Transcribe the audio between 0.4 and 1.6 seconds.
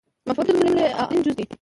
د جملې اړین جز دئ